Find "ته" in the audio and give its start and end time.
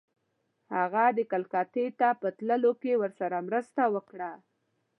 1.99-2.07